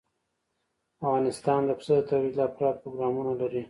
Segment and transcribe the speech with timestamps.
[1.01, 3.59] افغانستان د پسه د ترویج لپاره پروګرامونه لري.